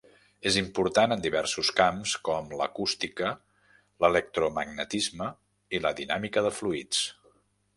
[0.51, 3.29] És important en diversos camps com l'acústica,
[4.05, 5.29] l'electromagnetisme
[5.79, 7.07] i la dinàmica de fluids.